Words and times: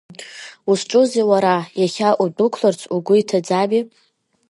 Узҿузеи 0.69 1.25
уара, 1.29 1.55
иахьа 1.81 2.09
удәықәларц 2.23 2.81
угәы 2.95 3.15
иҭаӡами? 3.21 3.81